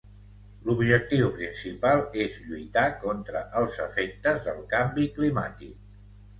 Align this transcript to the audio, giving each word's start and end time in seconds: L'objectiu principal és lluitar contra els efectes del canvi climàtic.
L'objectiu 0.69 1.29
principal 1.35 2.01
és 2.25 2.39
lluitar 2.47 2.87
contra 3.05 3.45
els 3.63 3.79
efectes 3.87 4.43
del 4.51 4.61
canvi 4.75 5.09
climàtic. 5.21 5.81